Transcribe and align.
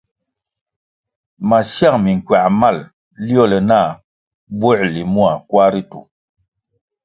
Masiang 1.49 1.97
minkuãh 2.03 2.47
mal 2.61 2.77
liole 3.25 3.59
nah 3.69 3.89
buęrli 4.59 5.01
ma 5.15 5.27
kwar 5.49 5.71
ritu. 5.73 5.99